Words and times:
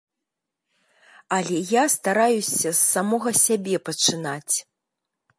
Але 1.35 1.57
я 1.73 1.83
стараюся 1.95 2.71
з 2.71 2.79
самога 2.93 3.33
сябе 3.45 3.75
пачынаць. 3.91 4.55